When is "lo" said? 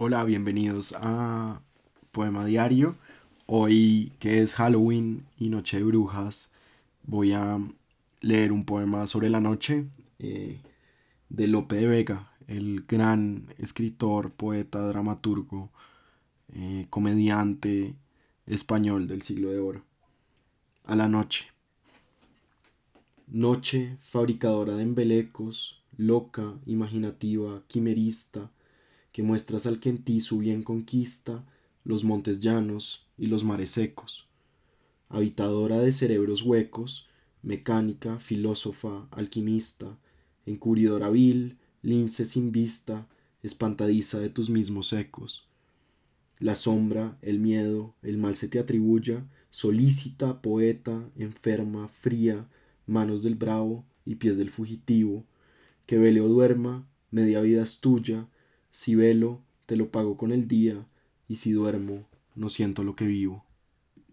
59.76-59.90, 62.84-62.96